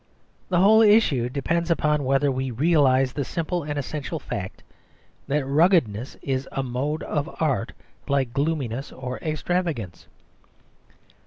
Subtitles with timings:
[0.49, 4.63] The whole issue depends upon whether we realise the simple and essential fact
[5.27, 7.73] that ruggedness is a mode of art
[8.07, 10.07] like gloominess or extravagance.